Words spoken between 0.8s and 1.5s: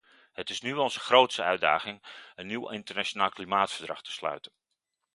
grootste